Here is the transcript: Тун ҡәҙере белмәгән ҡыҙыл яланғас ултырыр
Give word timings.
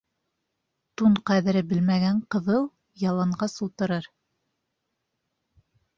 Тун 1.01 1.17
ҡәҙере 1.29 1.61
белмәгән 1.73 2.23
ҡыҙыл 2.35 2.65
яланғас 3.05 3.59
ултырыр 3.67 4.09